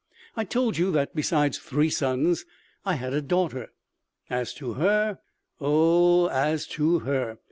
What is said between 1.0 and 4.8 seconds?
besides three sons I had a daughter... as to